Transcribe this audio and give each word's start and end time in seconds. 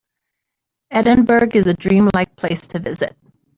Edinburgh 0.89 1.55
is 1.55 1.67
a 1.67 1.75
dream-like 1.75 2.35
place 2.35 2.65
to 2.65 2.79
visit. 2.79 3.15